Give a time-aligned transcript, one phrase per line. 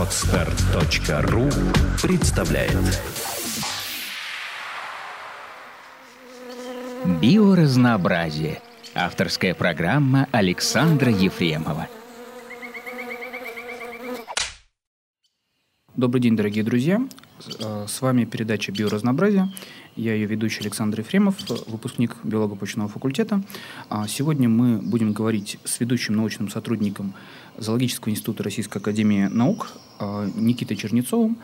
[0.00, 1.50] Отстар.ру
[2.00, 2.72] представляет
[7.20, 8.62] Биоразнообразие.
[8.94, 11.86] Авторская программа Александра Ефремова.
[16.00, 17.06] Добрый день, дорогие друзья.
[17.58, 19.52] Э, С вами передача «Биоразнообразие».
[19.96, 23.42] Я ее ведущий Александр Ефремов, выпускник биолого-почвенного факультета.
[23.90, 27.12] А Сегодня мы будем говорить с ведущим научным сотрудником
[27.58, 31.36] Зоологического института Российской Академии Наук э, Никитой Чернецовым.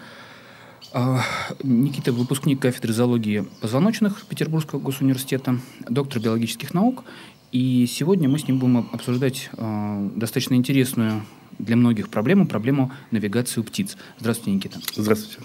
[0.94, 1.20] А,
[1.62, 7.04] Никита– выпускник кафедры зоологии позвоночных Петербургского госуниверситета, доктор биологических наук.
[7.52, 11.26] И сегодня мы с ним будем обсуждать э, достаточно интересную
[11.58, 13.96] для многих проблему, проблему навигации у птиц.
[14.18, 14.80] Здравствуйте, Никита.
[14.94, 15.40] Здравствуйте.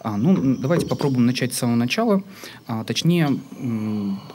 [0.00, 2.22] А, ну, давайте попробуем начать с самого начала.
[2.66, 3.38] А, точнее,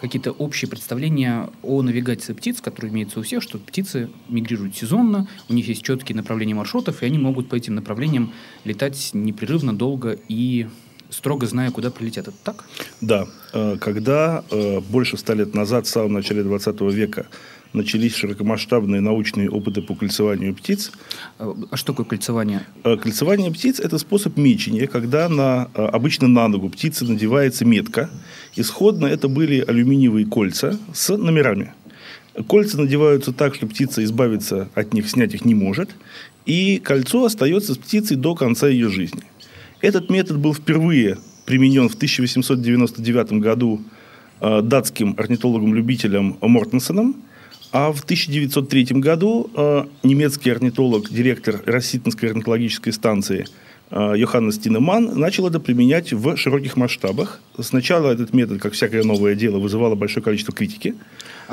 [0.01, 5.53] какие-то общие представления о навигации птиц, которые имеются у всех, что птицы мигрируют сезонно, у
[5.53, 8.33] них есть четкие направления маршрутов, и они могут по этим направлениям
[8.65, 10.67] летать непрерывно, долго и
[11.09, 12.27] строго зная, куда прилетят.
[12.27, 12.65] Это так?
[12.99, 17.27] Да, э, когда э, больше ста лет назад, в самом начале 20 века,
[17.73, 20.91] начались широкомасштабные научные опыты по кольцеванию птиц,
[21.39, 22.61] А что такое кольцевание?
[22.83, 28.09] э, кольцевание птиц– это способ мечения, когда на, э, обычно на ногу птицы надевается метка.
[28.55, 31.73] Исходно это были алюминиевые кольца с номерами.
[32.47, 35.91] Кольца надеваются так, что птица избавиться от них, снять их не может,
[36.45, 39.23] и кольцо остается с птицей до конца ее жизни.
[39.81, 43.81] Этот метод был впервые применен в 1899 году
[44.39, 47.15] э, датским орнитологом-любителем Мортенсеном,
[47.73, 53.47] а в 1903 году э, немецкий орнитолог, директор Расситинской орнитологической станции
[53.89, 57.41] э, Йоханнес Тинеман начал это применять в широких масштабах.
[57.59, 60.93] Сначала этот метод, как всякое новое дело, вызывало большое количество критики.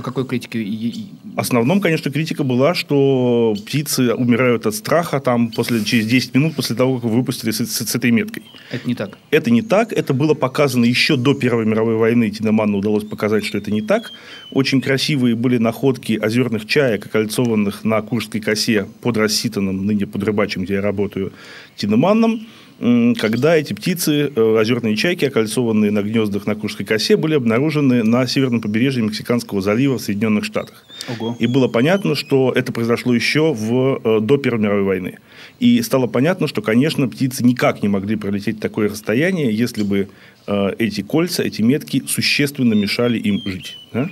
[0.00, 0.62] О какой критике?
[0.62, 1.06] и- и-
[1.36, 6.54] В основном, конечно, критика была, что птицы умирают от страха там, после, через 10 минут
[6.56, 8.42] после того, как вы выпустили с, с- с этой меткой.
[8.72, 9.18] Это не так.
[9.30, 12.30] Это не так, это было показано еще до Первой мировой войны.
[12.30, 14.10] Тинеману удалось показать, что это не так.
[14.52, 20.62] Очень красивые были находки озерных чаек, окольцованных на Курской косе под Расситаном, ныне под Рыбачем,
[20.64, 21.32] где я работаю,
[21.76, 22.46] Тинеманом, м,
[22.80, 28.26] когда эти птицы, э, озерные чайки, окольцованные на гнездах на Курской косе, были обнаружены на
[28.26, 30.86] северном побережье Мексиканского залива в Соединенных Штатах.
[31.08, 31.36] Ого.
[31.38, 35.18] И было понятно, что это произошло еще в, э, до Первой мировой войны.
[35.58, 40.08] И стало понятно, что, конечно, птицы никак не могли пролететь такое расстояние, если бы
[40.46, 43.76] э, эти кольца, эти метки существенно мешали им жить.
[43.92, 44.08] да?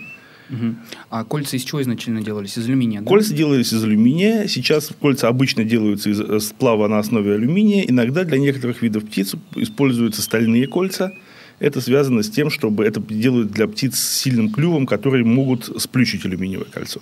[0.49, 0.79] Мгм.
[1.11, 2.57] А кольца из чего изначально делались?
[2.57, 3.01] Из алюминия?
[3.01, 3.07] да?
[3.07, 4.47] Кольца делались из алюминия.
[4.47, 7.85] Сейчас кольца обычно делаются из э, сплава на основе алюминия.
[7.87, 11.13] Иногда для некоторых видов птиц используются стальные кольца.
[11.59, 16.25] Это связано с тем, чтобы это делают для птиц с сильным клювом, которые могут сплющить
[16.25, 17.01] алюминиевое кольцо.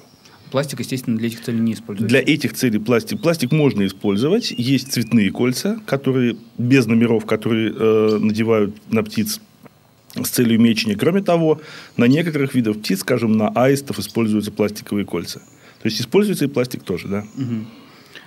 [0.51, 2.09] Пластик, естественно, для этих целей не используется.
[2.09, 3.21] Для этих целей пластик.
[3.21, 4.53] Пластик можно использовать.
[4.57, 9.41] Есть цветные кольца, которые без номеров, которые э, надевают на птиц
[10.25, 10.97] с целью мечения.
[10.97, 11.61] Кроме того,
[11.97, 15.41] на некоторых видах птиц, скажем, на аистов используются пластиковые кольца.
[15.81, 17.25] То есть используется и пластик тоже, да?
[17.37, 17.67] Мгм.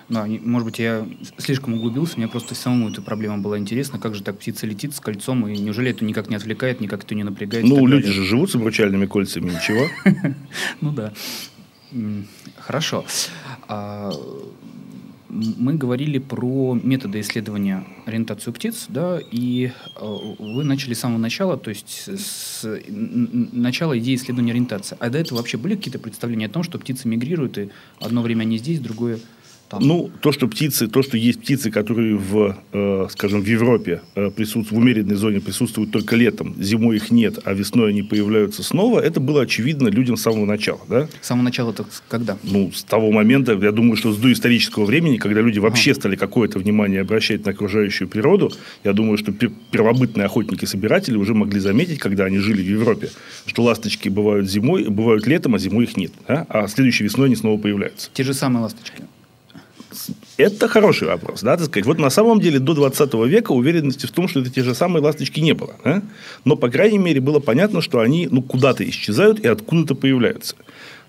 [0.10, 1.08] Да, может быть, я
[1.38, 5.00] слишком углубился, мне просто самому эта проблема была интересна, как же так птица летит с
[5.00, 7.64] кольцом, и неужели это никак не отвлекает, никак это не напрягает?
[7.64, 8.22] Ну, люди далее?
[8.22, 9.88] же живут с обручальными кольцами, ничего.
[10.82, 11.14] Ну да.
[12.58, 13.06] Хорошо.
[15.30, 20.00] Мы говорили про методы исследования ориентации птиц, да, и э,
[20.40, 24.98] вы начали с самого начала, то есть с начала идеи исследования ориентации.
[25.00, 27.70] А до этого вообще были какие-то представления о том, что птицы мигрируют, и
[28.02, 29.20] одно время они здесь, другое
[29.70, 29.82] там?
[29.84, 34.30] Ну, то, что птицы, то, что есть птицы, которые в, э, скажем, в Европе э,
[34.32, 39.00] присутствуют, в умеренной зоне присутствуют только летом, зимой их нет, а весной они появляются снова,
[39.00, 41.08] это было очевидно людям с самого начала, да?
[41.22, 42.38] С самого начала это когда?
[42.44, 46.60] Ну, с того момента, я думаю, что с доисторического времени, когда люди вообще стали какое-то
[46.60, 48.52] внимание обращать на окружающую природу,
[48.84, 53.10] я думаю, что пер- первобытные охотники-собиратели уже могли заметить, когда они жили в Европе,
[53.46, 56.46] что ласточки бывают зимой, бывают летом, а зимой их нет, да?
[56.50, 58.10] а следующей весной они снова появляются.
[58.14, 59.04] Те же самые ласточки.
[60.38, 61.86] Это хороший вопрос, да, так сказать.
[61.86, 65.04] Вот на самом деле до 20 века уверенности в том, что это те же самые
[65.04, 65.76] ласточки не было.
[65.84, 66.02] да?
[66.46, 70.56] Но, по крайней мере, было понятно, что они ну, куда-то исчезают и откуда-то появляются.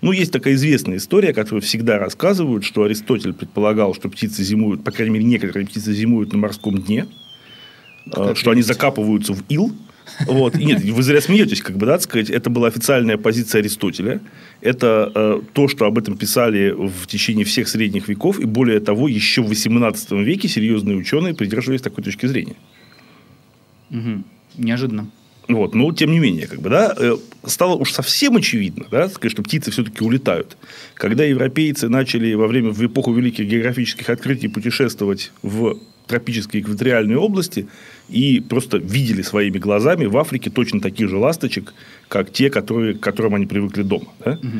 [0.01, 4.91] Ну, есть такая известная история, которую всегда рассказывают, что Аристотель предполагал, что птицы зимуют, по
[4.91, 7.05] крайней мере, некоторые птицы зимуют на морском дне,
[8.15, 9.71] э, что они закапываются в ил.
[10.27, 10.55] Вот.
[10.55, 14.21] И нет, вы зря смеетесь, как бы, да, сказать, это была официальная позиция Аристотеля.
[14.61, 19.07] Это э, то, что об этом писали в течение всех средних веков, и более того,
[19.07, 22.55] еще в XVIII веке серьезные ученые придерживались такой точки зрения.
[23.89, 24.25] Мгм.
[24.57, 25.07] Неожиданно.
[25.47, 29.43] Вот, но тем не менее, как бы, да, э, стало уж совсем очевидно, да, что
[29.43, 30.55] птицы все-таки улетают.
[30.93, 37.67] Когда европейцы начали во время, в эпоху великих географических открытий путешествовать в тропические экваториальные области
[38.09, 41.73] и просто видели своими глазами в Африке точно таких же ласточек,
[42.07, 44.07] как те, которые, к которым они привыкли дома.
[44.23, 44.33] Да?
[44.33, 44.59] Угу.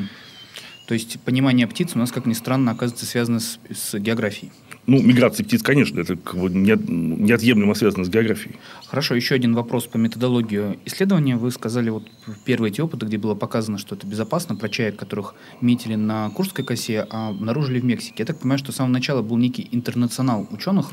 [0.87, 4.51] То есть понимание птиц у нас, как ни странно, оказывается связано с, с географией.
[4.87, 8.55] Ну, миграция птиц, конечно, это как бы неотъемлемо связано с географией.
[8.87, 11.37] Хорошо, еще один вопрос по методологии исследования.
[11.37, 12.09] Вы сказали, вот
[12.45, 16.65] первые эти опыты, где было показано, что это безопасно, про чаек, которых метили на Курской
[16.65, 18.15] косе, а обнаружили в Мексике.
[18.17, 20.87] Я так понимаю, что с самого начала был некий интернационал ученых,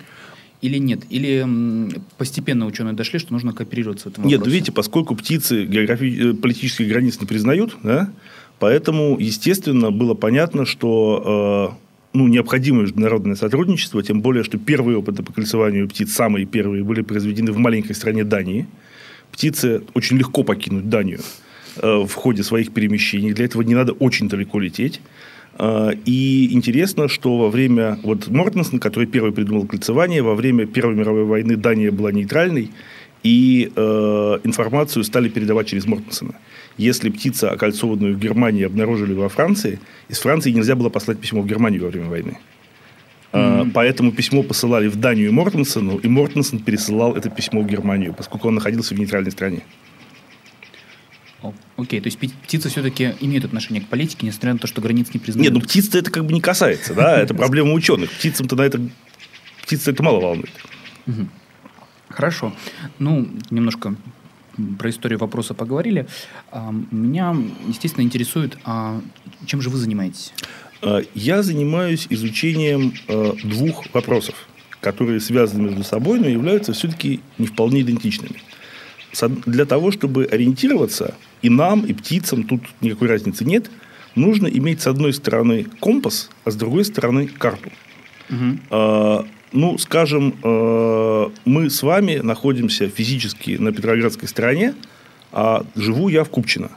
[0.61, 1.01] или нет?
[1.11, 1.47] Или
[2.17, 4.39] постепенно ученые дошли, что нужно кооперироваться в этом вопросе?
[4.39, 6.31] Нет, видите, поскольку птицы географи...
[6.31, 8.11] Э, политических границ не признают, да,
[8.59, 15.23] поэтому, естественно, было понятно, что э, ну, необходимо международное сотрудничество, тем более, что первые опыты
[15.23, 18.67] по кольцеванию птиц, самые первые, были произведены в маленькой стране Дании.
[19.31, 21.21] Птицы очень легко покинуть Данию
[21.77, 23.33] э, в ходе своих перемещений.
[23.33, 25.01] Для этого не надо очень далеко лететь.
[25.59, 27.99] Э, и интересно, что во время...
[28.03, 32.71] Вот Мортенсон, который первый придумал кольцевание, во время Первой мировой войны Дания была нейтральной,
[33.25, 36.35] и э, информацию стали передавать через Мортенсона.
[36.77, 41.47] Если птица, окольцованную в Германии, обнаружили во Франции, из Франции нельзя было послать письмо в
[41.47, 42.39] Германию во время войны.
[43.33, 43.73] Mm-hmm.
[43.75, 48.55] Поэтому письмо посылали в Данию Мортенсону, и Мортенсон пересылал это письмо в Германию, поскольку он
[48.55, 49.63] находился в нейтральной стране.
[51.41, 55.09] Окей, okay, то есть птицы все-таки имеют отношение к политике, несмотря на то, что границ
[55.15, 55.45] не признают.
[55.45, 58.11] Нет, ну птиц это как бы не касается, да, это проблема ученых.
[58.11, 58.81] Птицам-то на это
[59.63, 60.51] птицы это мало волнует.
[62.09, 62.53] Хорошо.
[62.99, 63.95] Ну, немножко
[64.79, 66.07] про историю вопроса поговорили.
[66.51, 67.37] А, меня,
[67.69, 69.01] естественно, интересует, а
[69.47, 70.33] чем же вы занимаетесь?
[70.83, 74.35] А, я занимаюсь изучением а, двух вопросов,
[74.81, 78.43] которые связаны между собой, но являются все-таки не вполне идентичными.
[79.47, 83.71] Для того, чтобы ориентироваться и нам, и птицам, тут никакой разницы нет,
[84.15, 87.71] нужно иметь с одной стороны компас, а с другой стороны карту.
[88.31, 89.27] Угу.
[89.53, 94.75] Ну, скажем, э, мы с вами находимся физически на Петроградской стороне,
[95.33, 96.71] а живу я в Купчино.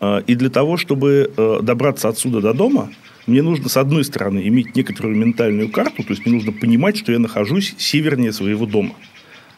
[0.00, 2.90] Э, и для того, чтобы э, добраться отсюда до дома,
[3.26, 7.10] мне нужно, с одной стороны, иметь некоторую ментальную карту, то есть мне нужно понимать, что
[7.10, 8.94] я нахожусь севернее своего дома.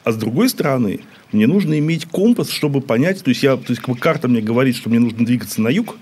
[0.09, 1.01] А с другой стороны,
[1.33, 4.41] мне нужно иметь компас, чтобы понять, то есть, я, то есть как бы карта мне
[4.41, 5.99] говорит, что мне нужно двигаться на юг,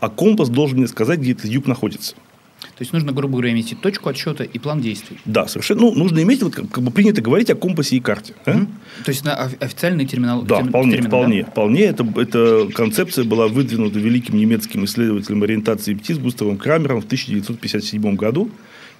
[0.00, 2.14] а компас должен мне сказать, где этот юг находится.
[2.14, 5.18] То есть нужно, грубо говоря, иметь точку отсчета и план действий.
[5.26, 5.82] Да, совершенно.
[5.82, 8.32] Ну, нужно иметь, вот, как, как бы принято говорить о компасе и карте.
[8.46, 8.52] Да?
[8.52, 8.66] Угу.
[9.04, 10.40] То есть на официальный терминал.
[10.44, 11.50] Да, термин, вполне, термин, вполне, да?
[11.50, 11.82] вполне.
[11.82, 18.50] Это, эта концепция была выдвинута великим немецким исследователем ориентации птиц Густавом Крамером в 1957 году.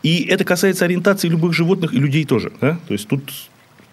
[0.03, 2.53] И это касается ориентации любых животных и людей тоже.
[2.61, 2.79] Да?
[2.87, 3.23] То есть тут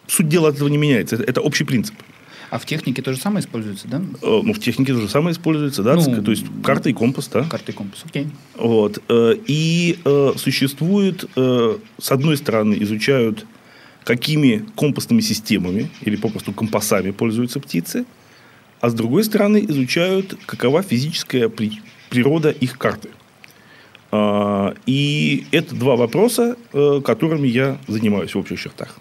[0.10, 1.16] суть дела от этого не меняется.
[1.16, 1.96] Это, это общий принцип.
[2.50, 4.02] А в технике то же самое используется, да?
[4.22, 5.96] Э, ну, в технике то же самое используется, да.
[5.96, 7.44] Ну, то есть карта и компас, да.
[7.44, 8.28] Карта и компас, окей.
[8.56, 9.04] Вот.
[9.08, 13.46] Э, и э, существует, с одной стороны, изучают,
[14.04, 18.06] какими компасными системами или попросту компасами пользуются птицы,
[18.82, 21.52] а с другой стороны, изучают, какова физическая
[22.10, 23.10] природа их карты.
[24.86, 26.56] И это два вопроса,
[27.04, 28.98] которыми я занимаюсь в общих чертах.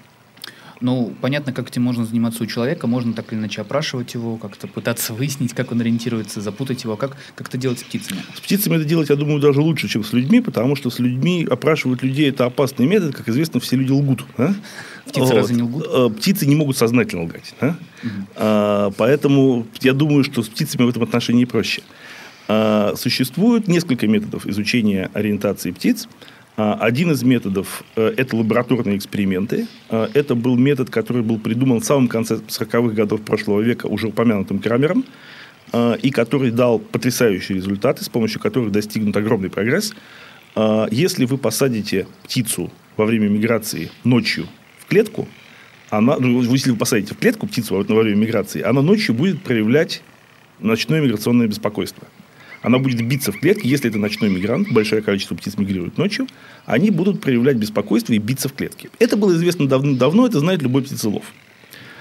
[0.80, 4.68] Ну, понятно, как этим можно заниматься у человека, можно так или иначе опрашивать его, как-то
[4.68, 6.96] пытаться выяснить, как он ориентируется, запутать его.
[6.96, 8.20] Как, как это делать с птицами?
[8.34, 11.46] С птицами это делать, я думаю, даже лучше, чем с людьми, потому что с людьми
[11.50, 13.14] опрашивать людей– это опасный метод.
[13.14, 14.24] Как известно, все люди лгут.
[14.36, 14.54] Да?
[15.04, 15.34] Птицы вот.
[15.34, 15.84] разве не лгут?
[15.88, 17.54] Э, птицы не могут сознательно лгать.
[17.60, 17.76] Да?
[18.02, 18.10] Угу.
[18.36, 21.82] А, поэтому я думаю, что с птицами в этом отношении проще.
[22.46, 26.08] А, существует несколько методов изучения ориентации птиц.
[26.58, 29.68] А, один из методов э,– это лабораторные эксперименты.
[29.90, 34.08] А, это был метод, который был придуман в самом конце 40-х годов прошлого века уже
[34.08, 35.04] упомянутым Крамером,
[35.72, 39.94] а, и который дал потрясающие результаты, с помощью которых достигнут огромный прогресс.
[40.90, 44.48] Если вы посадите птицу во время миграции ночью
[44.80, 45.28] в клетку,
[45.90, 50.02] она, ну, если вы посадите в клетку птицу во время миграции, она ночью будет проявлять
[50.58, 52.08] ночное миграционное беспокойство–
[52.62, 56.26] она будет биться в клетке, если это ночной мигрант, большое количество птиц мигрирует ночью,
[56.66, 58.90] они будут проявлять беспокойство и биться в клетке.
[58.98, 61.24] Это было известно давно, это знает любой птицелов.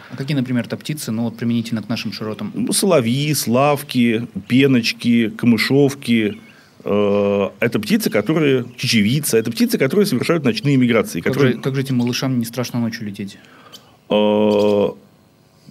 [0.09, 2.51] А какие, например, это птицы, ну вот применительно к нашим широтам?
[2.55, 6.37] Ну, соловьи, славки, пеночки, камышовки.
[6.85, 11.19] Э, это птицы, которые чечевица, это птицы, которые совершают ночные миграции.
[11.19, 11.55] Как, которые...
[11.55, 13.37] же, как же этим малышам не страшно ночью лететь?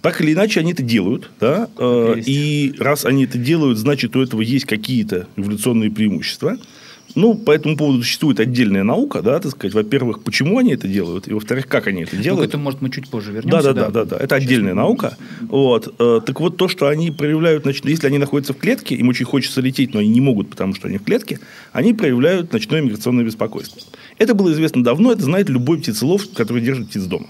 [0.01, 4.21] Так или иначе они это делают, да, э, и раз они это делают, значит у
[4.21, 6.57] этого есть какие-то эволюционные преимущества.
[7.15, 9.73] Ну, по этому поводу существует отдельная наука, да, так сказать.
[9.73, 12.49] Во-первых, почему они это делают, и во-вторых, как они это Ну, к делают.
[12.49, 13.61] этому, может, мы чуть позже вернемся.
[13.63, 14.23] Да, да, да, да, да.
[14.23, 15.17] Это отдельная наука.
[15.41, 15.95] Вот.
[15.99, 19.25] Э, Так вот, то, что они проявляют, ночной- если они находятся в клетке, им очень
[19.25, 21.39] хочется лететь, но они не могут, потому что они в клетке,
[21.71, 23.81] они проявляют ночное миграционное беспокойство.
[24.19, 27.27] Это было известно давно, это знает любой птицелов, который держит птиц дома.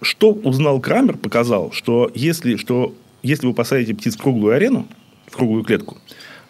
[0.00, 4.86] Что узнал Крамер, показал, что если, что если вы посадите птиц в круглую арену,
[5.26, 5.98] в круглую клетку,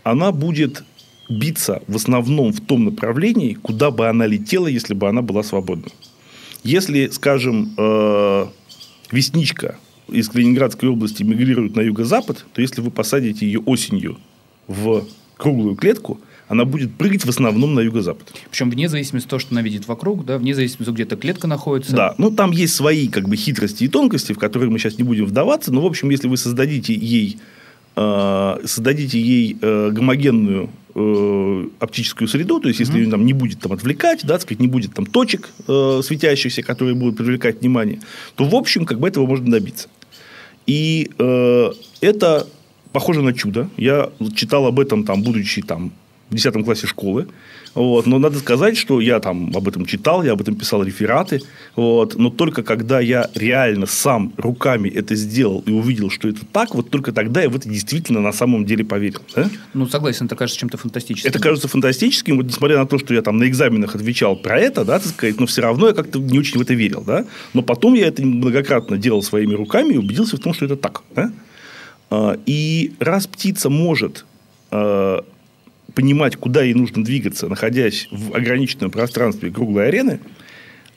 [0.02, 0.84] она будет
[1.28, 5.90] биться в основном в том направлении, куда бы она летела, если бы она была свободна.
[6.62, 8.46] Если, скажем, э,
[9.12, 9.78] весничка
[10.08, 14.18] из Калининградской области мигрирует на юго-запад, то если вы посадите ее осенью
[14.66, 15.04] в
[15.36, 18.32] круглую клетку, она будет прыгать в основном на юго-запад.
[18.50, 21.94] Причем вне зависимости от того, что она видит вокруг, да, вне зависимости, где-то клетка находится.
[21.94, 25.04] Да, ну там есть свои как бы хитрости и тонкости, в которые мы сейчас не
[25.04, 27.38] будем вдаваться, но в общем, если вы создадите ей
[27.96, 33.60] э, создадите ей э, гомогенную э, оптическую среду, то есть если ее там не будет
[33.60, 38.00] там отвлекать, да, сказать, не будет там точек э, светящихся, которые будут привлекать внимание,
[38.36, 39.88] то в общем как бы этого можно добиться.
[40.66, 42.46] И э, это
[42.92, 43.68] похоже на чудо.
[43.76, 45.92] Я читал об этом, там, будучи там,
[46.30, 47.26] в 10 классе школы.
[47.74, 48.06] Вот.
[48.06, 51.40] Но надо сказать, что я там об этом читал, я об этом писал рефераты.
[51.76, 52.16] Вот.
[52.16, 56.90] Но только когда я реально сам руками это сделал и увидел, что это так, вот
[56.90, 59.20] только тогда я в это действительно на самом деле поверил.
[59.34, 59.48] да?
[59.74, 61.28] Ну, согласен, это кажется чем-то фантастическим.
[61.28, 64.84] Это кажется фантастическим, вот несмотря на то, что я там на экзаменах отвечал про это,
[64.84, 67.24] да, так сказать, но все равно я как-то не очень в это верил, да.
[67.54, 71.02] Но потом я это многократно делал своими руками и убедился в том, что это так,
[71.14, 71.32] да?
[72.10, 74.24] А, И раз птица может
[74.70, 75.24] а,
[75.98, 80.20] понимать, куда ей нужно двигаться, находясь в ограниченном пространстве круглой арены,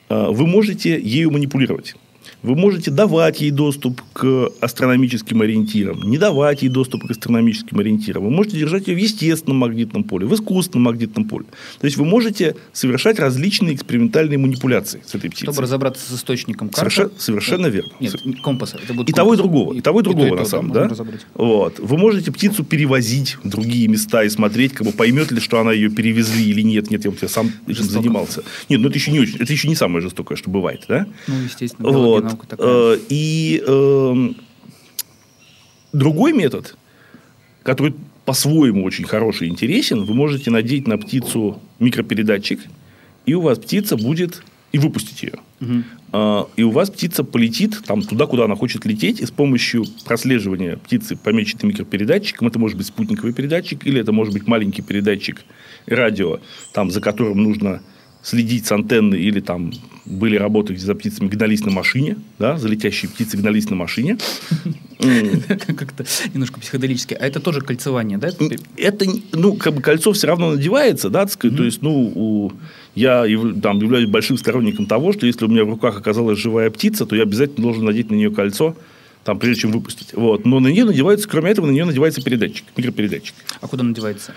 [0.10, 1.96] а, вы можете ею манипулировать.
[2.44, 8.24] Вы можете давать ей доступ к астрономическим ориентирам, не давать ей доступ к астрономическим ориентирам.
[8.24, 11.46] Вы можете держать ее в естественном магнитном поле, в искусственном магнитном поле.
[11.80, 15.46] То есть вы можете совершать различные экспериментальные манипуляции с этой птицей.
[15.46, 16.80] Чтобы разобраться с источником карты.
[16.92, 17.92] Совершенно, совершенно верно.
[18.00, 18.80] Нет, компаса.
[18.84, 19.74] Это будет И того, и другого.
[19.74, 20.92] И того, и другого, то, на то, самом да, деле.
[20.92, 21.22] разобрать.
[21.36, 21.80] Вот.
[21.80, 25.72] Вы можете птицу перевозить в другие места и смотреть, как бы поймет ли, что она
[25.72, 26.90] ее перевезли или нет.
[26.90, 28.44] Нет, я вот я сам этим занимался.
[28.70, 31.06] Нет, ну это еще не очень, это еще не самое жестокое, что бывает, да?
[31.28, 32.24] Ну, естественно, биология, Вот.
[32.24, 32.96] наука такая.
[32.96, 34.36] Э, И эм,
[35.94, 36.76] другой метод,
[37.64, 37.94] который
[38.26, 42.60] по-своему очень хороший и интересен, вы можете надеть на птицу микропередатчик,
[43.26, 45.34] и у вас птица будет и выпустить ее.
[46.14, 49.86] А, И у вас птица полетит там, туда, куда она хочет лететь, и с помощью
[50.06, 55.42] прослеживания птицы, помеченной микропередатчиком, это может быть спутниковый передатчик, или это может быть маленький передатчик
[55.88, 56.40] радио,
[56.74, 57.82] там, за которым нужно
[58.24, 59.72] следить с антенны, или там
[60.06, 64.18] были работы, где за птицами гнались на машине, да, за летящие птицы гнались на машине.
[64.98, 67.14] Как-то немножко психоделически.
[67.14, 68.30] А это тоже кольцевание, да?
[68.78, 72.52] это, ну, как бы кольцо все равно надевается, да, так сказать, то есть, ну,
[72.96, 73.26] я
[73.62, 77.16] там, являюсь большим сторонником того, что если у меня в руках оказалась живая птица, то
[77.16, 78.76] я обязательно должен надеть на нее кольцо,
[79.24, 80.14] там, прежде чем выпустить.
[80.14, 80.46] Вот.
[80.46, 83.36] Но на нее надевается, кроме этого, на нее надевается передатчик, микропередатчик.
[83.62, 84.34] А куда надевается?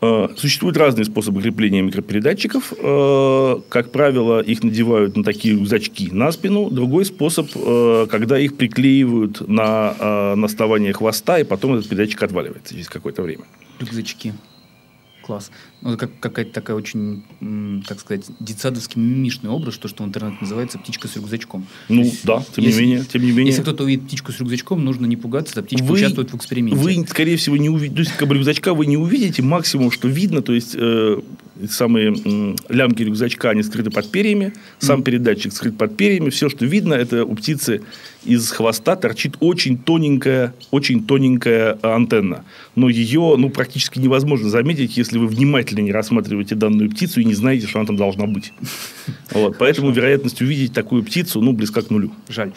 [0.00, 2.72] Э, Существуют разные способы крепления микропередатчиков.
[2.78, 6.70] Э, Как правило, их надевают на такие рюкзачки на спину.
[6.70, 12.74] Другой способ, э, когда их приклеивают на э, наставание хвоста, и потом этот передатчик отваливается
[12.74, 13.44] через какое-то время.
[13.80, 14.32] Рюкзачки.
[15.22, 15.50] Класс.
[15.80, 17.22] Ну, это как, какая-то такая очень,
[17.86, 21.66] так сказать, детсадовский мимишный образ, то, что в интернете называется птичка с рюкзачком.
[21.88, 23.46] Ну, есть, да, тем если- не менее, тем не менее.
[23.46, 26.76] Если кто-то увидит птичку с рюкзачком, нужно не пугаться, эта птичка Вы- участвует в эксперименте.
[26.80, 30.08] Вы, скорее всего, не увидите, то есть, как бы рюкзачка вы не увидите, максимум, что
[30.08, 31.20] видно, то есть, э,
[31.70, 36.64] самые м, лямки рюкзачка, они скрыты под перьями, сам передатчик скрыт под перьями, все, что
[36.66, 37.82] видно, это у птицы
[38.24, 42.44] из хвоста торчит очень тоненькая, очень тоненькая э, антенна.
[42.74, 47.34] Но ее, ну, практически невозможно заметить, если вы внимательно не рассматриваете данную птицу и не
[47.34, 48.52] знаете, что она там должна быть.
[49.32, 52.12] Вот, поэтому вероятность увидеть такую птицу, ну, близка к нулю.
[52.28, 52.52] Жаль.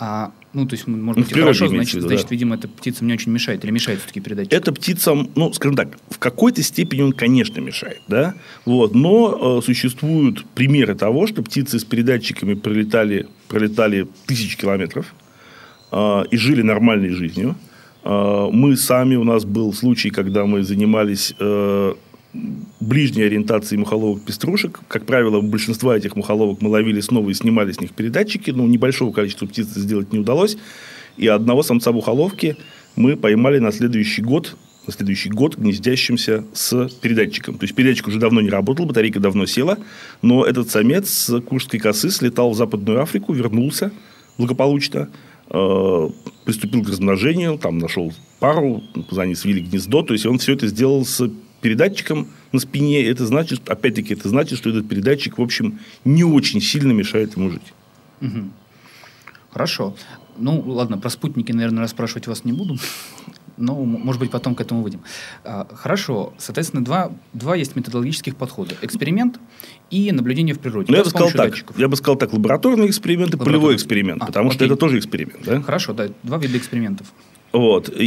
[0.00, 2.30] А, ну, то есть, может Ну, быть, хорошо, значит, виду, значит, да.
[2.30, 3.64] видимо, эта птица мне очень мешает.
[3.64, 4.52] Или мешает все-таки передатчик?
[4.52, 8.34] Это птицам, ну, скажем так, в какой-то степени он, конечно, мешает, да,
[8.64, 15.12] вот, но э, существуют примеры того, что птицы с передатчиками пролетали, пролетали тысячи километров
[15.90, 17.56] э, и жили нормальной жизнью.
[18.04, 21.94] Э, мы сами, у нас был случай, когда мы занимались э,
[22.80, 24.80] ближней ориентацией мухоловок-пеструшек.
[24.88, 28.50] Как правило, большинство этих мухоловок мы ловили снова и снимали с них передатчики.
[28.50, 30.56] Но небольшого количества птиц сделать не удалось.
[31.16, 32.56] И одного самца мухоловки
[32.96, 37.58] мы поймали на следующий год, на следующий год гнездящимся с передатчиком.
[37.58, 39.78] То есть передатчик уже давно не работал, батарейка давно села,
[40.22, 43.92] но этот самец с Куршской косы слетал в Западную Африку, вернулся
[44.38, 45.10] благополучно,
[45.50, 46.08] э,
[46.44, 50.68] приступил к размножению, там нашел пару, за они свили гнездо, то есть он все это
[50.68, 51.28] сделал с
[51.60, 56.60] передатчиком на спине, это значит, опять-таки, это значит, что этот передатчик, в общем, не очень
[56.60, 57.72] сильно мешает ему жить.
[58.20, 58.50] Угу.
[59.50, 59.96] Хорошо.
[60.36, 62.76] Ну, ладно, про спутники, наверное, расспрашивать вас не буду.
[63.56, 65.00] Но, может быть, потом к этому выйдем.
[65.42, 66.32] А, хорошо.
[66.38, 68.76] Соответственно, два, два есть методологических подхода.
[68.82, 69.40] Эксперимент
[69.90, 70.92] и наблюдение в природе.
[70.92, 71.50] Ну, я бы сказал так.
[71.50, 71.76] Датчиков.
[71.76, 72.32] Я бы сказал так.
[72.32, 74.22] Лабораторный эксперимент и полевой эксперимент.
[74.22, 74.58] А, потому окей.
[74.58, 75.44] что это тоже эксперимент.
[75.44, 75.60] Да?
[75.60, 76.08] Хорошо, да.
[76.22, 77.12] Два вида экспериментов.
[77.52, 77.88] Вот.
[77.98, 78.04] И,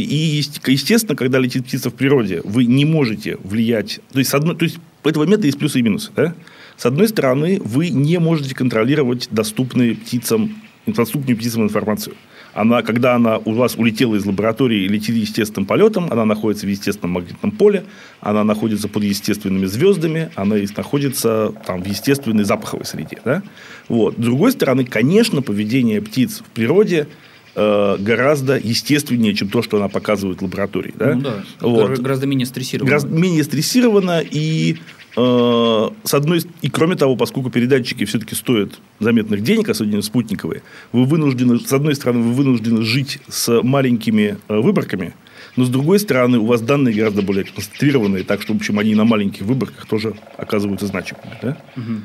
[0.66, 4.00] естественно, когда летит птица в природе, вы не можете влиять...
[4.12, 6.10] То есть, с одной, то есть у этого метода есть плюсы и минусы.
[6.14, 6.34] Да?
[6.76, 12.14] С одной стороны, вы не можете контролировать доступные птицам, доступную птицам информацию.
[12.54, 16.68] Она, когда она у вас улетела из лаборатории и летит естественным полетом, она находится в
[16.68, 17.84] естественном магнитном поле,
[18.20, 23.18] она находится под естественными звездами, она находится там, в естественной запаховой среде.
[23.24, 23.42] Да?
[23.88, 24.14] Вот.
[24.14, 27.08] С другой стороны, конечно, поведение птиц в природе
[27.54, 30.94] гораздо естественнее, чем то, что она показывает в лаборатории.
[30.96, 31.14] Да?
[31.14, 31.44] Ну, да.
[31.60, 31.98] Вот.
[31.98, 32.88] Гораздо менее стрессировано.
[32.88, 34.78] Гораздо менее стрессировано и
[35.14, 41.04] Э, с одной и кроме того, поскольку передатчики все-таки стоят заметных денег, особенно спутниковые, вы
[41.04, 45.14] вынуждены, с одной стороны, вы вынуждены жить с маленькими э, выборками,
[45.56, 48.94] но с другой стороны, у вас данные гораздо более концентрированные, так что, в общем, они
[48.94, 51.38] на маленьких выборках тоже оказываются значимыми.
[51.42, 51.58] Да?
[51.76, 52.00] Угу.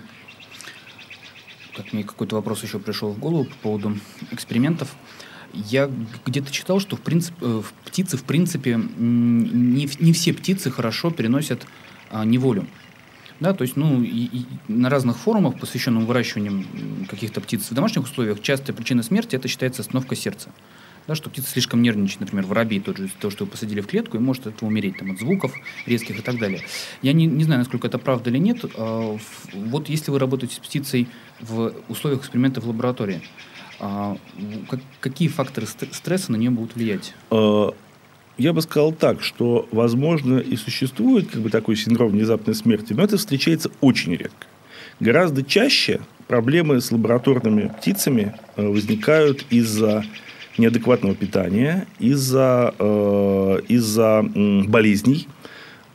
[1.77, 3.97] Так, мне какой-то вопрос еще пришел в голову по поводу
[4.31, 4.93] экспериментов.
[5.65, 5.89] Я
[6.25, 11.65] где-то читал, что в принципе, э, птицы, в принципе, не, не все птицы хорошо переносят
[12.09, 12.67] а, неволю.
[13.39, 16.65] Да, то есть, ну, и, и на разных форумах, посвященных выращиванию
[17.07, 20.49] каких-то птиц в домашних условиях, частая причина смерти это считается остановка сердца.
[21.07, 24.17] Да, что птица слишком нервничает, например, воробей тот же, то, что вы посадили в клетку,
[24.17, 25.53] и может это умереть там, от звуков
[25.85, 26.61] резких и так далее.
[27.01, 28.65] Я не, не знаю, насколько это правда или нет.
[28.75, 29.17] А,
[29.53, 31.07] вот если вы работаете с птицей
[31.39, 33.21] в условиях эксперимента в лаборатории,
[33.79, 34.17] а,
[34.99, 37.13] какие факторы стресса на нее будут влиять?
[37.29, 37.73] А,
[38.37, 43.03] я бы сказал так, что, возможно, и существует как бы такой синдром внезапной смерти, но
[43.03, 44.47] это встречается очень редко.
[44.99, 50.03] Гораздо чаще проблемы с лабораторными птицами э, возникают из-за
[50.57, 55.27] неадекватного питания, из-за э, из болезней.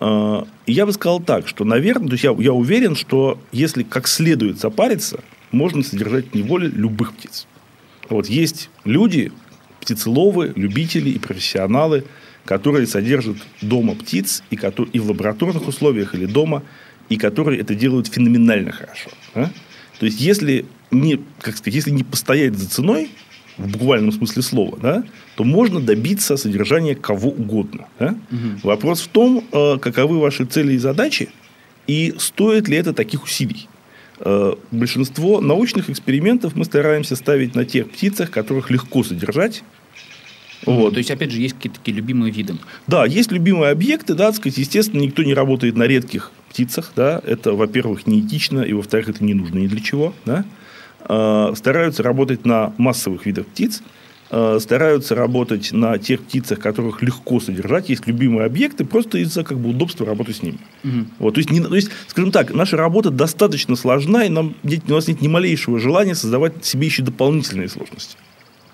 [0.00, 4.06] Э, я бы сказал так, что, наверное, то есть я, я уверен, что если как
[4.08, 5.20] следует запариться,
[5.50, 7.46] можно содержать в неволе любых птиц.
[8.12, 9.32] Вот есть люди,
[9.80, 12.04] птицеловы, любители и профессионалы–
[12.44, 14.58] которые содержат дома птиц и,
[14.92, 16.62] и в лабораторных условиях или дома,
[17.08, 19.10] и которые это делают феноменально хорошо.
[19.34, 19.50] Да?
[19.98, 23.10] То есть, если не, как сказать, если не постоять за ценой,
[23.58, 25.04] в буквальном смысле слова, да,
[25.36, 27.86] то можно добиться содержания кого угодно.
[27.98, 28.16] Да?
[28.30, 28.60] Угу.
[28.62, 31.28] Вопрос в том, э, каковы ваши цели и задачи,
[31.86, 33.68] и стоит ли это таких усилий.
[34.24, 39.62] Э, большинство научных экспериментов мы стараемся ставить на тех птицах, которых легко содержать,
[40.64, 40.92] вот.
[40.92, 42.54] То есть, опять же, есть какие-то такие любимые виды.
[42.86, 47.52] Да, есть любимые объекты, да, сказать, естественно, никто не работает на редких птицах, да, это,
[47.52, 50.44] во-первых, неэтично, и, во-вторых, это не нужно ни для чего, да.
[51.00, 53.82] А, стараются работать на массовых видах птиц,
[54.60, 59.68] стараются работать на тех птицах, которых легко содержать, есть любимые объекты, просто из-за как бы,
[59.68, 60.58] удобства работы с ними.
[60.84, 61.06] Угу.
[61.18, 64.92] Вот, то, есть, не, то есть, скажем так, наша работа достаточно сложна, и нам, у
[64.92, 68.16] нас нет ни малейшего желания создавать себе еще дополнительные сложности.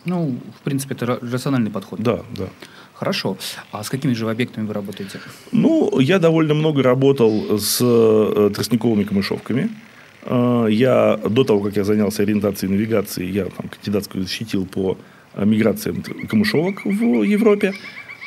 [0.05, 2.01] Ну, в принципе, это рациональный подход.
[2.01, 2.49] Да, да.
[2.95, 3.37] Хорошо.
[3.71, 5.21] А с какими же объектами вы работаете?
[5.53, 9.71] Ну, я довольно много работал с э, тростниковыми камышовками.
[10.25, 14.93] Э, я до того, как я занялся ориентацией и навигацией, я там кандидатскую защитил по
[14.93, 14.97] э,
[15.45, 17.75] миграциям камышовок в Европе.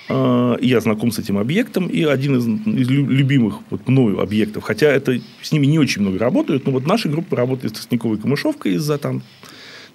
[0.10, 4.88] Э, я знаком с этим объектом, и один из, из любимых вот мною объектов, хотя
[4.88, 8.74] это с ними не очень много работают, но вот наша группа работает с тростниковой камышовкой
[8.74, 9.22] из-за там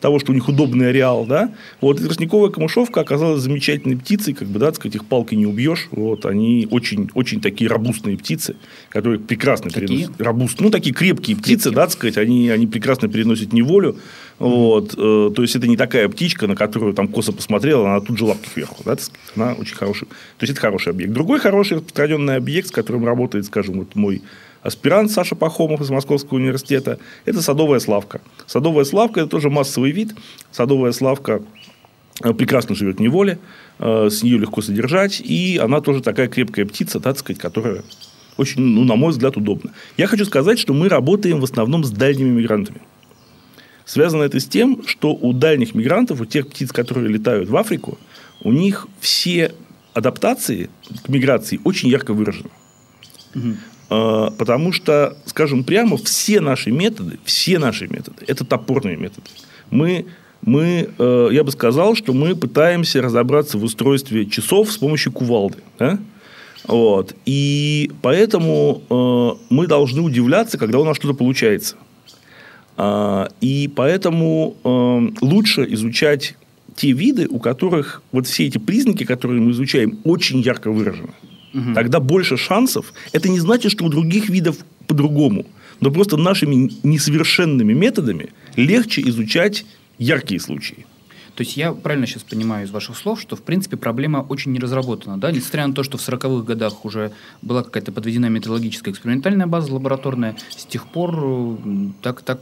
[0.00, 4.58] того, что у них удобный ареал, да, вот, тростниковая камышовка оказалась замечательной птицей, как бы,
[4.58, 8.56] да, так сказать, их палкой не убьешь, вот, они очень, очень такие робустные птицы,
[8.88, 9.86] которые прекрасно такие?
[9.88, 11.74] переносят, робуст, ну, такие крепкие птицы, крепкие.
[11.74, 13.96] да, так сказать, они, они прекрасно переносят неволю,
[14.38, 18.18] вот, э, то есть, это не такая птичка, на которую там косо посмотрела, она тут
[18.18, 18.82] же лапки вверху.
[18.84, 18.96] Да,
[19.34, 20.06] она очень хороший.
[20.06, 21.12] То есть, это хороший объект.
[21.12, 24.22] Другой хороший распространенный объект, с которым работает, скажем, вот мой
[24.66, 28.20] аспирант Саша Пахомов из Московского университета, это садовая славка.
[28.46, 30.14] Садовая славка– это тоже массовый вид.
[30.50, 31.42] Садовая славка
[32.22, 33.38] э, прекрасно живет в неволе,
[33.78, 37.82] э, с нее легко содержать, и она тоже такая крепкая птица, так сказать, которая
[38.36, 39.72] очень, ну, на мой взгляд, удобна.
[39.96, 42.80] Я хочу сказать, что мы работаем в основном с дальними мигрантами.
[43.84, 47.98] Связано это с тем, что у дальних мигрантов, у тех птиц, которые летают в Африку,
[48.42, 49.54] у них все
[49.94, 50.68] адаптации
[51.04, 52.50] к миграции очень ярко выражены.
[53.34, 53.54] Угу.
[53.88, 59.28] А, потому что, скажем прямо, все наши методы, все наши методы, это топорные методы.
[59.70, 60.06] Мы,
[60.42, 65.58] мы, э, я бы сказал, что мы пытаемся разобраться в устройстве часов с помощью кувалды.
[65.78, 65.98] Да?
[66.66, 67.14] Вот.
[67.26, 71.76] И поэтому э, мы должны удивляться, когда у нас что-то получается.
[72.76, 76.34] А, и поэтому э, лучше изучать
[76.74, 81.14] те виды, у которых вот все эти признаки, которые мы изучаем, очень ярко выражены.
[81.56, 81.74] Угу.
[81.74, 82.92] Тогда больше шансов.
[83.12, 85.46] Это не значит, что у других видов по-другому.
[85.80, 89.64] Но просто нашими несовершенными методами легче изучать
[89.98, 90.86] яркие случаи.
[91.34, 94.58] То есть я правильно сейчас понимаю из ваших слов, что в принципе проблема очень не
[94.58, 99.46] разработана, да, несмотря на то, что в 40-х годах уже была какая-то подведена методологическая экспериментальная
[99.46, 101.58] база лабораторная, с тех пор
[102.00, 102.22] так...
[102.22, 102.40] так...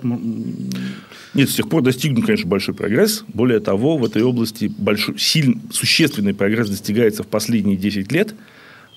[1.35, 3.25] Нет, с тех пор достигнут, конечно, большой прогресс.
[3.27, 8.37] Более того, в этой области большой, сильный, существенный прогресс достигается в последние 10 лет,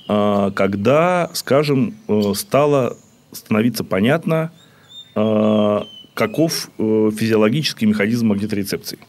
[0.07, 2.97] когда, скажем, э, стало
[3.31, 4.51] становиться понятно,
[5.15, 8.99] а, каков э, физиологический механизм магниторецепции.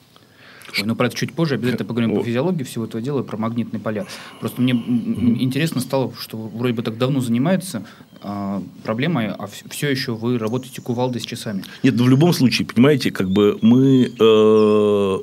[0.77, 1.55] Ой, ну, про это чуть позже.
[1.55, 4.07] Обязательно поговорим по физиологии всего этого дела, про магнитные поля.
[4.41, 7.87] Просто мне интересно стало, что вроде бы так давно занимается
[8.23, 11.65] а, проблемой, а все еще вы работаете кувалдой с часами.
[11.83, 14.13] Нет, ну в любом случае, понимаете, как бы мы...
[14.19, 15.19] Э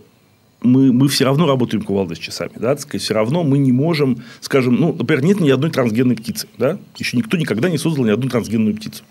[0.62, 3.72] мы, мы все равно работаем кувалдой с часами, да, так сказать, все равно мы не
[3.72, 8.06] можем, скажем, ну, например, нет ни одной трансгенной птицы, да, еще никто никогда не создал
[8.06, 9.04] ни одну трансгенную птицу.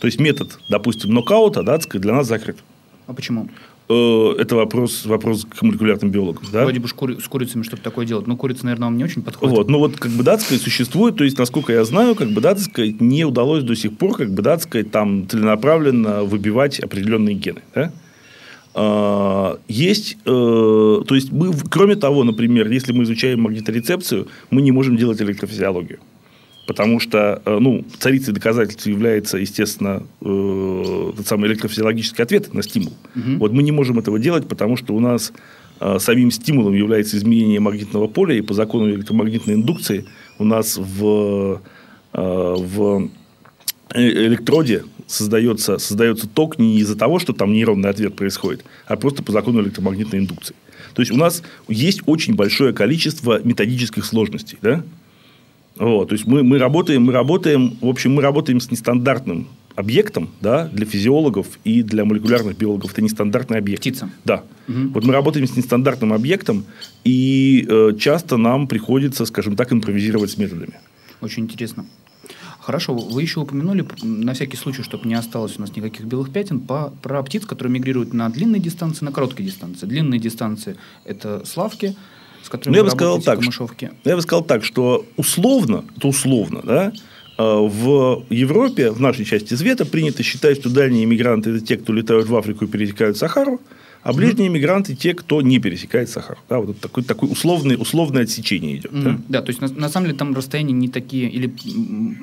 [0.00, 2.58] То есть метод, допустим, нокаута, да, так сказать, для нас закрыт.
[3.06, 3.48] А почему?
[3.88, 6.42] Э, это вопрос, вопрос к молекулярным биологам.
[6.52, 6.62] Да?
[6.64, 8.26] Вроде бы с курицами что-то такое делать.
[8.26, 9.56] Но курица, наверное, вам не очень подходит.
[9.56, 9.70] Вот.
[9.70, 12.56] Ну, вот, как бы, да, сказать, существует, то есть, насколько я знаю, как бы, да,
[12.56, 17.62] сказать, не удалось до сих пор, как бы, да, сказать, там целенаправленно выбивать определенные гены.
[17.74, 17.92] Да?
[18.78, 24.70] А, есть, э, то есть, мы, кроме того, например, если мы изучаем магниторецепцию, мы не
[24.70, 25.98] можем делать электрофизиологию.
[26.66, 32.92] Потому что э, ну, царицей доказательств является, естественно, э, тот самый электрофизиологический ответ на стимул.
[33.14, 33.38] Угу.
[33.38, 35.32] Вот мы не можем этого делать, потому что у нас
[35.80, 40.04] э, самим стимулом является изменение магнитного поля, и по закону электромагнитной индукции
[40.38, 41.62] у нас в,
[42.12, 43.08] э, в
[43.94, 49.32] электроде создается, создается ток не из-за того, что там нейронный ответ происходит, а просто по
[49.32, 50.54] закону электромагнитной индукции.
[50.94, 54.58] То есть у нас есть очень большое количество методических сложностей.
[54.62, 54.82] Да?
[55.76, 60.30] Вот, то есть мы, мы работаем, мы работаем, в общем, мы работаем с нестандартным объектом,
[60.40, 63.82] да, для физиологов и для молекулярных биологов это нестандартный объект.
[63.82, 64.10] Птица.
[64.24, 64.42] Да.
[64.68, 64.88] Угу.
[64.94, 66.64] Вот мы работаем с нестандартным объектом,
[67.04, 70.80] и э, часто нам приходится, скажем так, импровизировать с методами.
[71.20, 71.84] Очень интересно.
[72.66, 76.58] Хорошо, вы еще упомянули, на всякий случай, чтобы не осталось у нас никаких белых пятен,
[76.58, 79.86] по, про птиц, которые мигрируют на длинные дистанции, на короткие дистанции.
[79.86, 81.94] Длинные дистанции– это славки,
[82.42, 83.70] с которыми ну, я бы сказал так, что,
[84.04, 86.92] Я бы сказал так, что условно, это условно, да,
[87.38, 91.92] э, в Европе, в нашей части света, принято считать, что дальние иммигранты– это те, кто
[91.92, 93.60] летают в Африку и пересекают Сахару,
[94.06, 96.38] а ближние мигранты те, кто не пересекает Сахару.
[96.48, 98.92] Да, вот такой, такой условный, условное отсечение идет.
[98.92, 99.02] Mm-hmm.
[99.02, 99.18] Да?
[99.28, 101.52] да, то есть на, на самом деле там расстояния не такие, или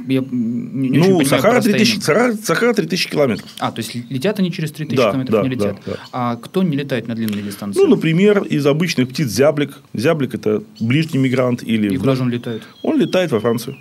[0.07, 3.49] я не, не ну, очень Сахара 3000, Сахара, Сахара 3000 километров.
[3.59, 5.77] А, то есть летят они через 3000 да, километров, да, не летят.
[5.85, 5.99] Да, да.
[6.13, 7.77] А кто не летает на длинные дистанции?
[7.77, 9.77] Ну, например, из обычных птиц зяблик.
[9.93, 11.63] Зяблик– это ближний мигрант.
[11.63, 12.61] Или И куда же он летает?
[12.81, 13.75] Он летает во Францию.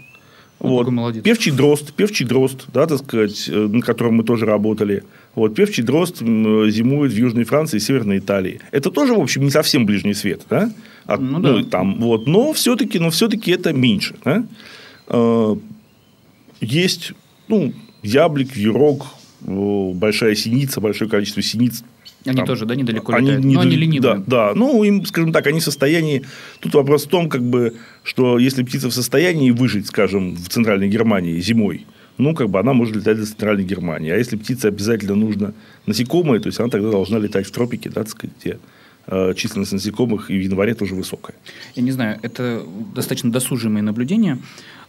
[0.63, 0.89] Вот.
[0.89, 1.25] молодец.
[1.25, 5.03] Певчий дрозд, певчий дрозд, да, так сказать, э, на котором мы тоже работали.
[5.35, 8.61] Вот, певчий дрозд зимует в Южной Франции и Северной Италии.
[8.71, 10.71] Это тоже, в общем, не совсем ближний свет, да?
[11.07, 11.53] От, ну, да.
[11.53, 14.45] Ну, там, вот, но все-таки, но все-таки это меньше, да?
[15.09, 15.57] Э,
[16.61, 17.13] есть,
[17.49, 19.07] ну, яблик, вьюрок,
[19.41, 21.83] большая синица, большое количество синиц
[22.25, 24.01] они там, тоже, да, недалеко они летают, не, но они ленивые.
[24.01, 26.25] Да, да, ну, им, скажем так, они в состоянии...
[26.61, 30.89] Тут вопрос в том, как бы, что если птица в состоянии выжить, скажем, в Центральной
[30.89, 31.85] Германии зимой,
[32.23, 34.11] ну, как бы она может летать до Центральной Германии.
[34.11, 35.55] А если птице обязательно нужно
[35.87, 38.59] насекомое, то есть она тогда должна летать в тропике, да, так сказать, где
[39.07, 41.37] э, численность насекомых и в январе тоже высокая.
[41.75, 42.63] Я не знаю, это
[42.95, 44.39] достаточно досужимые наблюдения.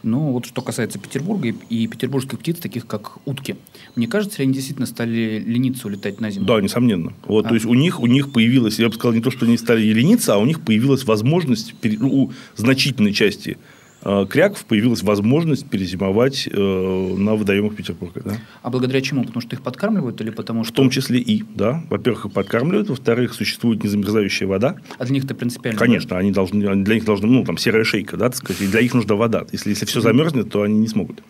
[0.04, 3.56] Но вот что касается Петербурга и, и петербургских птиц, таких как утки,
[3.96, 6.46] мне кажется, они действительно стали лениться улетать на зиму?
[6.46, 7.14] Да, несомненно.
[7.26, 7.50] Вот, а.
[7.50, 9.82] То есть у них, у них появилась, я бы сказал, не то, что они стали
[9.82, 13.58] лениться, а у них появилась возможность у значительной части
[14.04, 18.22] кряков появилась возможность перезимовать э, на водоемах Петербурга.
[18.26, 18.38] Да?
[18.62, 19.24] А благодаря чему?
[19.24, 20.74] Потому что их подкармливают или потому что...
[20.74, 21.84] В том числе и, да.
[21.90, 24.76] Во-первых, их подкармливают, во-вторых, существует незамерзающая вода.
[24.98, 25.80] А для них это принципиально?
[25.80, 28.82] Конечно, они должны, для них должна, ну, там, серая шейка, да, так сказать, и для
[28.82, 29.46] них нужна вода.
[29.52, 31.22] Если, если все замерзнет, то они не смогут.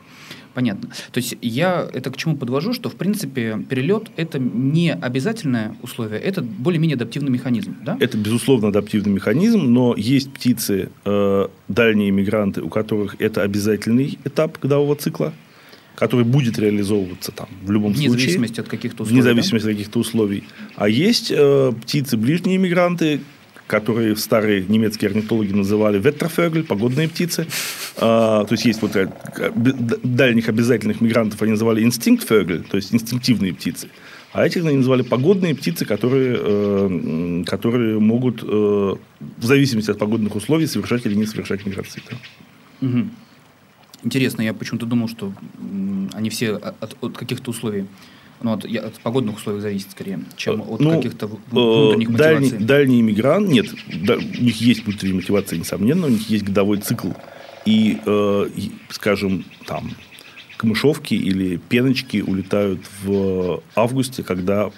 [0.53, 0.89] Понятно.
[1.11, 6.19] То есть я это к чему подвожу, что в принципе перелет это не обязательное условие,
[6.19, 7.97] это более-менее адаптивный механизм, да?
[7.99, 14.59] Это безусловно адаптивный механизм, но есть птицы э, дальние мигранты, у которых это обязательный этап
[14.59, 15.33] годового цикла,
[15.95, 18.13] который будет реализовываться там в любом вне случае.
[18.13, 19.21] Вне зависимости от каких-то условий.
[19.21, 19.71] Вне зависимости да?
[19.71, 20.43] от каких-то условий.
[20.75, 23.21] А есть э, птицы ближние мигранты,
[23.67, 27.47] которые старые немецкие орнитологи называли веттерфёгль, погодные птицы.
[27.97, 29.09] А, то есть есть вот э,
[30.03, 33.89] дальних обязательных мигрантов они называли инстинктфёгль, то есть инстинктивные птицы.
[34.33, 40.35] А этих они называли погодные птицы, которые, э, которые могут э, в зависимости от погодных
[40.35, 42.01] условий совершать или не совершать миграции.
[42.81, 43.09] Угу.
[44.03, 45.31] Интересно, я почему-то думал, что
[46.13, 47.85] они все от, от каких-то условий
[48.43, 52.67] ну, от, от погодных условий зависит скорее, чем от ну, каких-то внутренних э, дальний, мотиваций.
[52.67, 57.09] Дальний иммигрант, нет, да, у них есть внутренняя мотивация, несомненно, у них есть годовой цикл.
[57.65, 58.49] И, э,
[58.89, 59.91] скажем, там,
[60.57, 64.71] камышовки или пеночки улетают в августе, когда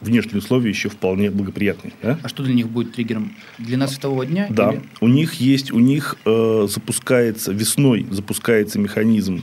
[0.00, 1.92] внешние условия еще вполне благоприятные.
[2.02, 2.18] Да?
[2.22, 3.34] А что для них будет триггером?
[3.58, 4.46] Длина светового дня?
[4.50, 4.72] Да.
[4.72, 4.82] Или?
[5.00, 9.42] У них есть, у них э, запускается весной запускается механизм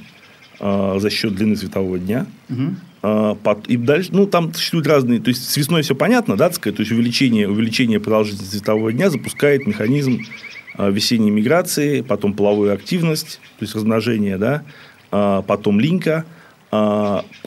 [0.59, 2.27] э, за счет длины светового дня.
[2.49, 2.75] Угу.
[3.03, 6.69] Под, и дальше, ну, там существуют разные, то есть с весной все понятно, да, то
[6.69, 10.21] есть увеличение, увеличение продолжительности светового дня запускает механизм
[10.77, 14.63] э, весенней миграции, потом половую активность, то есть размножение, да,
[15.11, 16.42] э, потом линька, а,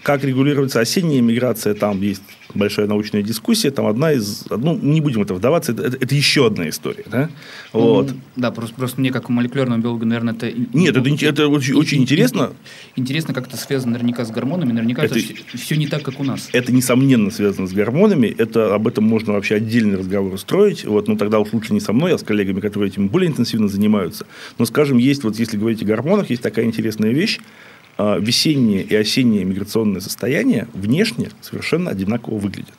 [0.02, 2.22] как регулируется осенняя миграция, там есть
[2.54, 3.70] большая научная дискуссия.
[3.70, 4.44] Там одна из...
[4.50, 7.04] Ну, не будем это вдаваться, это, это, еще одна история.
[7.06, 7.28] Да,
[7.72, 8.12] ну, вот.
[8.36, 10.52] да просто, просто мне, как молекулярному биологу, наверное, это...
[10.72, 12.52] Нет, это, это очень, очень интересно.
[12.96, 14.72] Интересно, как это связано наверняка с гормонами.
[14.72, 16.48] Наверняка это, это все не так, как у нас.
[16.52, 18.26] Это, несомненно, связано с гормонами.
[18.26, 20.84] Это, об этом можно вообще отдельный разговор устроить.
[20.84, 23.68] Вот, но тогда уж лучше не со мной, а с коллегами, которые этим более интенсивно
[23.68, 24.26] занимаются.
[24.58, 28.94] Но, скажем, есть, вот если говорить о гормонах, есть такая интересная вещь, а, весеннее и
[28.94, 32.74] осеннее миграционное состояние внешне совершенно одинаково выглядят.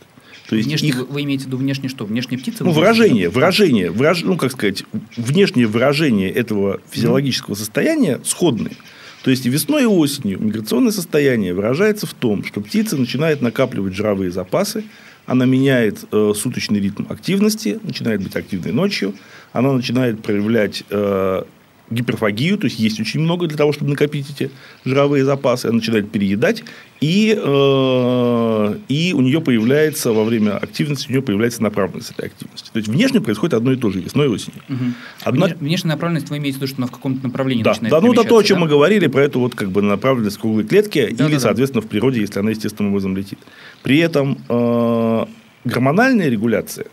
[0.50, 1.08] То есть внешне, их...
[1.10, 2.06] вы имеете в виду внешне что?
[2.06, 2.64] Внешние птицы?
[2.64, 4.24] Ну, выражение, выражение, выраж...
[4.24, 4.84] ну, как сказать,
[5.18, 7.58] внешнее выражение этого физиологического mm.
[7.58, 8.76] состояния сходные.
[9.24, 14.32] То есть весной и осенью миграционное состояние выражается в том, что птица начинает накапливать жировые
[14.32, 14.86] запасы,
[15.26, 19.14] она меняет э, суточный ритм активности, начинает быть активной ночью,
[19.52, 21.44] она начинает проявлять э,
[21.90, 24.52] гиперфагию, то есть есть очень много для того, чтобы накопить эти
[24.84, 26.64] жировые запасы, она начинает переедать,
[27.00, 32.70] и, э, и у нее появляется во время активности, у нее появляется направленность этой активности.
[32.72, 34.62] То есть внешне происходит одно и то же весной и осенью.
[34.68, 34.84] Угу.
[35.24, 35.48] Одна...
[35.60, 38.14] Внешняя направленность, вы имеете в виду, что она в каком-то направлении да, начинает Да, ну
[38.14, 38.62] это то, о чем да?
[38.66, 41.88] мы говорили, про эту вот как бы направленность круглой клетки, да, или, да, соответственно, да.
[41.88, 43.40] в природе, если она естественным образом летит.
[43.84, 45.26] При этом э,
[45.64, 46.88] гормональная регуляция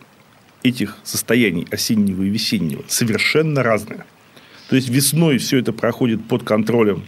[0.63, 4.05] этих состояний осеннего и весеннего совершенно разная.
[4.69, 7.03] То есть весной все это проходит под контролем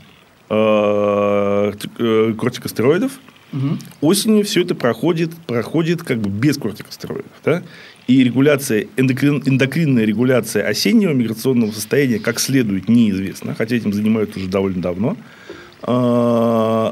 [0.50, 3.13] э, э, кортикостероидов.
[3.54, 3.78] Угу.
[4.02, 7.32] Осенью все это проходит, проходит как бы без кортикостероидов.
[7.43, 7.63] Да?
[8.08, 14.48] И регуляция, эндокрин, эндокринная регуляция осеннего миграционного состояния как следует неизвестна, хотя этим занимаются уже
[14.48, 15.17] довольно давно.
[15.84, 16.91] Э,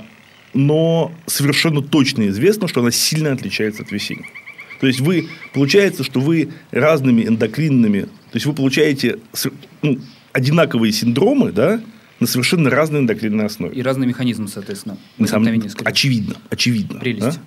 [0.53, 4.25] но совершенно точно известно, что она сильно отличается от весенней.
[4.79, 9.19] То есть вы получается, что вы разными эндокринными, то есть вы получаете
[9.81, 9.99] ну,
[10.35, 11.81] одинаковые синдромы, да,
[12.19, 13.73] на совершенно разной эндокринной основе.
[13.73, 14.97] И разный механизм, соответственно.
[15.25, 15.47] Сам...
[15.83, 16.99] Очевидно, очевидно.
[16.99, 17.37] Прелесть.
[17.37, 17.41] Да?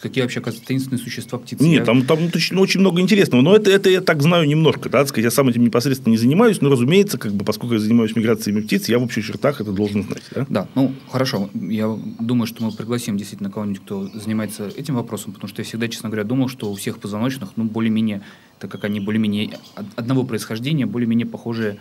[0.00, 1.64] Какие вообще, оказывается, таинственные существа птицы?
[1.64, 3.40] Нет, там, там точно, очень много интересного.
[3.40, 4.88] Но это, это я так знаю немножко.
[4.88, 8.14] Да, сказать, я сам этим непосредственно не занимаюсь, но, разумеется, как бы, поскольку я занимаюсь
[8.14, 10.22] миграциями птиц, я в общих чертах это должен знать.
[10.30, 11.50] Да, да ну, хорошо.
[11.54, 15.88] Я думаю, что мы пригласим действительно кого-нибудь, кто занимается этим вопросом, потому что я всегда,
[15.88, 18.22] честно говоря, думал, что у всех позвоночных, ну, более-менее,
[18.58, 19.58] так как они более-менее
[19.96, 21.78] одного происхождения, более-менее похожие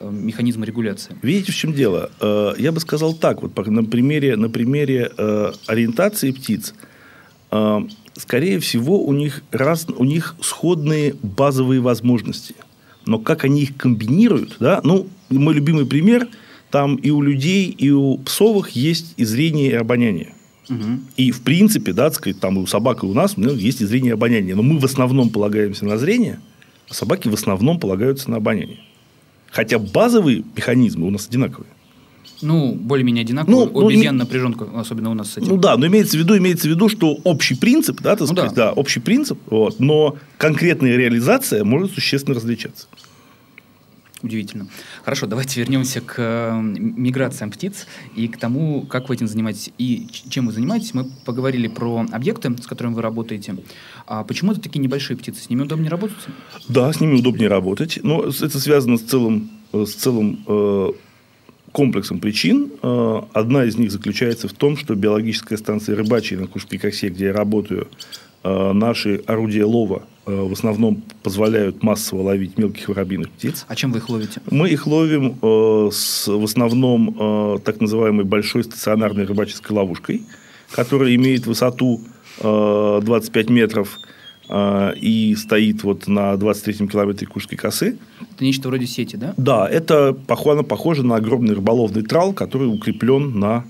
[0.00, 1.14] Э, механизма регуляции.
[1.20, 2.10] Видите, в чем дело?
[2.20, 6.74] Э, я бы сказал так, вот на примере, на примере э, ориентации птиц,
[8.14, 12.54] скорее всего, у них, раз, у них сходные базовые возможности.
[13.06, 16.28] Но как они их комбинируют, да, ну, мой любимый пример,
[16.70, 20.32] там и у людей, и у псовых есть и зрение, и обоняние.
[20.68, 21.00] Угу.
[21.16, 23.86] И, в принципе, да, сказать, там и у собак, и у нас ну, есть и
[23.86, 24.54] зрение, и обоняние.
[24.54, 26.40] Но мы в основном полагаемся на зрение,
[26.88, 28.78] а собаки в основном полагаются на обоняние.
[29.50, 31.70] Хотя базовые механизмы у нас одинаковые.
[32.42, 33.66] Ну, более-менее одинаковые.
[33.66, 35.48] Ну, обезьян ну, напряженка, особенно у нас с этим.
[35.48, 38.34] Ну да, но имеется в виду, имеется в виду, что общий принцип, да, так ну,
[38.34, 38.66] сказать, да.
[38.66, 42.86] да, общий принцип, вот, но конкретная реализация может существенно различаться.
[44.22, 44.68] Удивительно.
[45.02, 50.08] Хорошо, давайте вернемся к э, миграциям птиц и к тому, как вы этим занимаетесь и
[50.28, 50.92] чем вы занимаетесь.
[50.92, 53.56] Мы поговорили про объекты, с которыми вы работаете.
[54.06, 55.42] А почему это такие небольшие птицы?
[55.42, 56.18] С ними удобнее работать?
[56.68, 57.98] Да, с ними удобнее работать.
[58.02, 60.88] Но это связано с целым, с целым э,
[61.72, 62.70] комплексом причин.
[62.82, 67.32] Э, одна из них заключается в том, что биологическая станция рыбачья на Кушпикосе, где я
[67.32, 67.88] работаю,
[68.42, 73.64] Э, наши орудия лова э, в основном позволяют массово ловить мелких воробьиных птиц.
[73.68, 74.40] А чем вы их ловите?
[74.50, 80.22] Мы их ловим э, с, в основном э, так называемой большой стационарной рыбаческой ловушкой,
[80.70, 82.00] которая имеет высоту
[82.40, 83.98] э, 25 метров,
[84.48, 87.98] э, и стоит вот на 23-м километре Курской косы.
[88.20, 89.34] Это нечто вроде сети, да?
[89.36, 93.64] Да, это похоже, похоже на огромный рыболовный трал, который укреплен на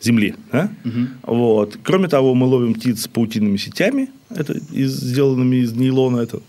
[0.00, 0.34] земле.
[0.52, 0.70] Да?
[0.84, 1.34] Угу.
[1.34, 1.78] Вот.
[1.82, 6.20] Кроме того, мы ловим птиц паутинными сетями, это из, сделанными из нейлона.
[6.20, 6.40] Это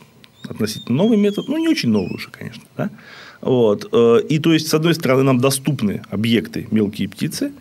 [0.47, 2.63] относительно новый метод, ну, не очень новый уже, конечно.
[2.77, 2.89] Да?
[3.41, 3.87] Вот.
[3.91, 7.51] Э, и то есть, с одной стороны, нам доступны объекты мелкие птицы.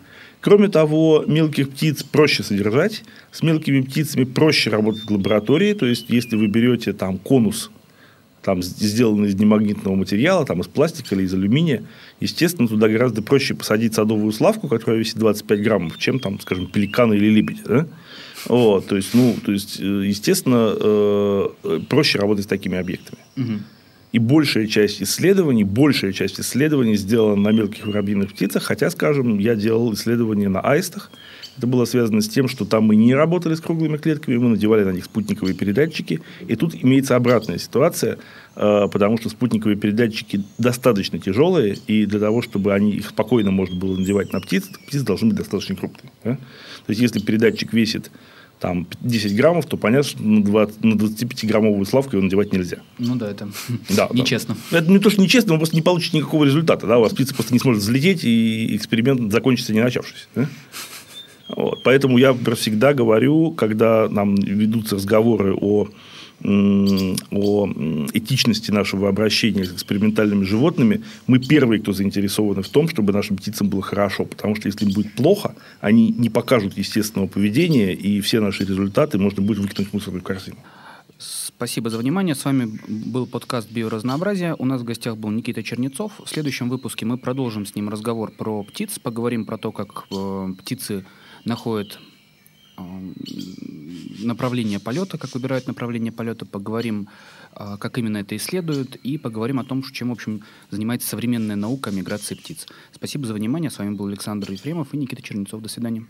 [0.41, 3.03] Кроме того, мелких птиц проще содержать.
[3.31, 5.73] С мелкими птицами проще работать в лаборатории.
[5.73, 7.71] То есть, если вы берете там конус
[8.41, 11.83] там, сделанный из немагнитного материала, там, из пластика или из алюминия,
[12.19, 17.13] естественно, туда гораздо проще посадить садовую славку, которая весит 25 граммов, чем, там, скажем, пеликана
[17.13, 17.63] или лебедя.
[17.65, 17.87] Да?
[18.45, 23.19] Вот, то есть, ну, то есть, э, естественно, э, проще работать с такими объектами.
[23.35, 23.59] Угу.
[24.11, 29.55] И большая часть исследований, большая часть исследований сделана на мелких воробьиных птицах, хотя, скажем, я
[29.55, 31.11] делал исследования на аистах,
[31.59, 34.85] это было связано с тем, что там мы не работали с круглыми клетками, мы надевали
[34.85, 36.21] на них спутниковые передатчики.
[36.47, 38.17] И тут имеется обратная ситуация,
[38.55, 43.75] э, потому что спутниковые передатчики достаточно тяжелые, и для того, чтобы они, их спокойно можно
[43.75, 46.11] было надевать на птиц, птицы должны быть достаточно крупные.
[46.23, 46.35] Да?
[46.35, 48.09] То есть, если передатчик весит
[48.61, 52.77] там 10 граммов, то понятно, что на, 20, на 25-граммовую славку его надевать нельзя.
[52.97, 53.49] Ну да, это
[53.89, 54.55] да, нечестно.
[54.71, 54.77] Да.
[54.77, 56.87] Это не то, что нечестно, вы просто не получите никакого результата.
[56.87, 56.99] Да?
[56.99, 60.29] У вас птица просто не сможет взлететь, и эксперимент закончится не начавшись.
[60.35, 60.47] Да?
[61.49, 61.83] Вот.
[61.83, 65.87] Поэтому я всегда говорю, когда нам ведутся разговоры о
[66.41, 67.67] о
[68.13, 73.67] этичности нашего обращения с экспериментальными животными, мы первые, кто заинтересованы в том, чтобы нашим птицам
[73.67, 74.23] было хорошо.
[74.23, 79.17] Потому что если им будет плохо, они не покажут естественного поведения, и все наши результаты
[79.17, 80.57] можно будет выкинуть в мусорную корзину.
[81.17, 82.35] Спасибо за внимание.
[82.35, 84.55] С вами был подкаст «Биоразнообразие».
[84.57, 86.13] У нас в гостях был Никита Чернецов.
[86.23, 90.53] В следующем выпуске мы продолжим с ним разговор про птиц, поговорим про то, как э,
[90.57, 91.03] птицы
[91.45, 91.99] находят
[92.77, 92.81] э,
[94.19, 97.09] направление полета, как выбирают направление полета, поговорим,
[97.55, 101.89] э, как именно это исследуют, и поговорим о том, чем, в общем, занимается современная наука
[101.89, 102.67] о миграции птиц.
[102.91, 103.69] Спасибо за внимание.
[103.69, 105.61] С вами был Александр Ефремов и Никита Чернецов.
[105.61, 106.05] До свидания.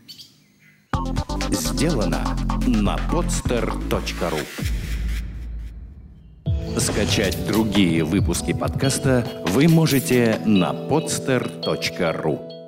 [1.52, 2.38] Сделано
[2.68, 4.40] на podster.ru
[6.78, 12.59] Скачать другие выпуски подкаста вы можете на podster.ru